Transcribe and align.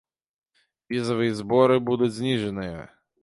Візавыя 0.93 1.33
зборы 1.41 1.77
будуць 1.91 2.13
зніжаныя. 2.17 2.81